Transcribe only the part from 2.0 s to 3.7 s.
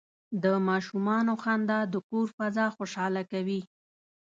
کور فضا خوشحاله کوي.